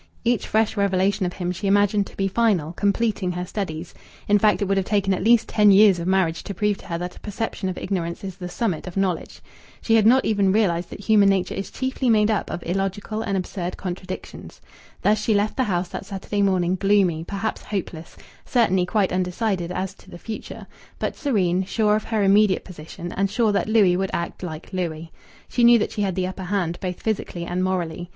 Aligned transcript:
Each 0.25 0.47
fresh 0.47 0.75
revelation 0.77 1.27
of 1.27 1.33
him 1.33 1.51
she 1.51 1.67
imagined 1.67 2.07
to 2.07 2.17
be 2.17 2.27
final, 2.27 2.73
completing 2.73 3.33
her 3.33 3.45
studies. 3.45 3.93
In 4.27 4.39
fact, 4.39 4.59
it 4.59 4.65
would 4.65 4.77
have 4.77 4.85
taken 4.87 5.13
at 5.13 5.23
least 5.23 5.47
ten 5.47 5.69
years 5.69 5.99
of 5.99 6.07
marriage 6.07 6.41
to 6.45 6.55
prove 6.55 6.79
to 6.79 6.87
her 6.87 6.97
that 6.97 7.17
a 7.17 7.19
perception 7.19 7.69
of 7.69 7.77
ignorance 7.77 8.23
is 8.23 8.37
the 8.37 8.49
summit 8.49 8.87
of 8.87 8.97
knowledge. 8.97 9.41
She 9.79 9.93
had 9.97 10.07
not 10.07 10.25
even 10.25 10.51
realized 10.51 10.89
that 10.89 11.01
human 11.01 11.29
nature 11.29 11.53
is 11.53 11.69
chiefly 11.69 12.09
made 12.09 12.31
up 12.31 12.49
of 12.49 12.63
illogical 12.65 13.21
and 13.21 13.37
absurd 13.37 13.77
contradictions. 13.77 14.59
Thus 15.03 15.21
she 15.21 15.35
left 15.35 15.55
the 15.55 15.65
house 15.65 15.89
that 15.89 16.07
Saturday 16.07 16.41
morning 16.41 16.77
gloomy, 16.77 17.23
perhaps 17.23 17.61
hopeless, 17.65 18.17
certainly 18.43 18.87
quite 18.87 19.13
undecided 19.13 19.71
as 19.71 19.93
to 19.93 20.09
the 20.09 20.17
future, 20.17 20.65
but 20.97 21.15
serene, 21.15 21.63
sure 21.63 21.95
of 21.95 22.05
her 22.05 22.23
immediate 22.23 22.65
position, 22.65 23.11
and 23.11 23.29
sure 23.29 23.51
that 23.51 23.69
Louis 23.69 23.95
would 23.95 24.09
act 24.13 24.41
like 24.41 24.73
Louis. 24.73 25.11
She 25.47 25.63
knew 25.63 25.77
that 25.77 25.91
she 25.91 26.01
had 26.01 26.15
the 26.15 26.25
upper 26.25 26.45
hand, 26.45 26.79
both 26.81 27.03
physically 27.03 27.45
and 27.45 27.63
morally. 27.63 28.09